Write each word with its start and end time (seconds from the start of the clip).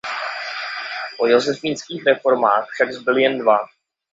Po 1.17 1.27
josefínských 1.29 2.05
reformách 2.05 2.67
však 2.73 2.93
zbyly 2.93 3.21
jen 3.21 3.37
dva. 3.37 3.57